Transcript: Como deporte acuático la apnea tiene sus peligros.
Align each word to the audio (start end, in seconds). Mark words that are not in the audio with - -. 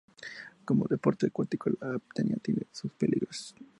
Como 0.65 0.87
deporte 0.89 1.27
acuático 1.27 1.69
la 1.79 1.93
apnea 1.93 2.37
tiene 2.41 2.65
sus 2.71 2.91
peligros. 2.93 3.53